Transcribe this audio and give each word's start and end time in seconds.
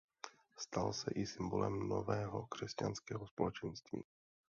Stal 0.55 0.93
se 0.93 1.11
i 1.11 1.25
symbolem 1.25 1.87
nového 1.89 2.47
křesťanského 2.47 3.27
společenství. 3.27 4.03